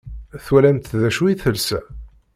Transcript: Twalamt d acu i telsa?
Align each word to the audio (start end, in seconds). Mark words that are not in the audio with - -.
Twalamt 0.45 0.95
d 0.99 1.01
acu 1.09 1.23
i 1.31 1.35
telsa? 1.41 1.79